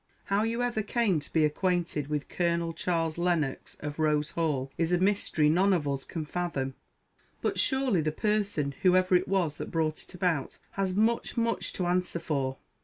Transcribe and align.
How 0.23 0.41
you 0.41 0.63
ever 0.63 0.81
_came 0.81 1.19
_to 1.19 1.31
be 1.31 1.45
acquainted 1.45 2.07
with 2.07 2.27
Colonel 2.27 2.73
Charles 2.73 3.19
Lennox 3.19 3.77
of 3.81 3.99
Rose 3.99 4.31
Hall 4.31 4.71
is 4.75 4.91
a 4.91 4.97
mystery 4.97 5.47
none 5.47 5.73
of 5.73 5.87
us 5.87 6.05
can 6.05 6.25
fathom; 6.25 6.73
but 7.39 7.59
surely 7.59 8.01
the 8.01 8.11
person, 8.11 8.73
_whoever 8.83 9.09
_it 9.09 9.27
was 9.27 9.59
that 9.59 9.69
brought 9.69 10.01
it 10.03 10.15
about, 10.15 10.57
has 10.71 10.95
much, 10.95 11.37
much 11.37 11.71
to 11.73 11.85
answer 11.85 12.17
for! 12.17 12.57